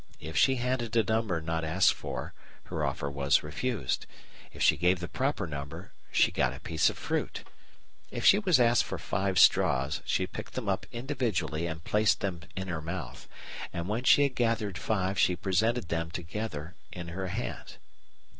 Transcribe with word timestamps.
If 0.19 0.35
she 0.35 0.55
handed 0.55 0.95
a 0.95 1.03
number 1.03 1.39
not 1.41 1.63
asked 1.63 1.93
for, 1.93 2.33
her 2.63 2.83
offer 2.83 3.07
was 3.07 3.43
refused; 3.43 4.07
if 4.51 4.63
she 4.63 4.75
gave 4.75 4.99
the 4.99 5.07
proper 5.07 5.45
number, 5.45 5.91
she 6.11 6.31
got 6.31 6.55
a 6.55 6.59
piece 6.59 6.89
of 6.89 6.97
fruit. 6.97 7.43
If 8.09 8.25
she 8.25 8.39
was 8.39 8.59
asked 8.59 8.83
for 8.83 8.97
five 8.97 9.37
straws, 9.37 10.01
she 10.03 10.25
picked 10.25 10.53
them 10.55 10.67
up 10.67 10.87
individually 10.91 11.67
and 11.67 11.83
placed 11.83 12.21
them 12.21 12.41
in 12.55 12.67
her 12.67 12.81
mouth, 12.81 13.27
and 13.71 13.87
when 13.87 14.03
she 14.03 14.23
had 14.23 14.33
gathered 14.33 14.79
five 14.79 15.19
she 15.19 15.35
presented 15.35 15.89
them 15.89 16.09
together 16.09 16.73
in 16.91 17.09
her 17.09 17.27
hand. 17.27 17.77